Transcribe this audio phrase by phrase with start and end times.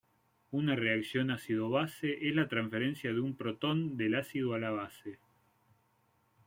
[0.49, 5.19] Una reacción ácido-base es la transferencia de un protón del ácido a la base.